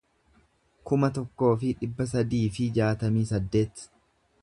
[0.91, 3.89] kuma tokkoo fi dhibba sadii fi jaatamii saddeet